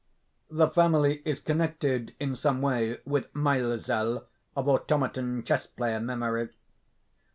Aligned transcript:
The 0.49 0.67
family 0.67 1.21
is 1.25 1.39
connected, 1.39 2.15
in 2.19 2.35
some 2.35 2.59
way, 2.59 2.97
with 3.05 3.31
Mäelzel, 3.35 4.23
of 4.57 4.67
Automaton 4.67 5.43
chess 5.43 5.67
player 5.67 5.99
memory. 5.99 6.49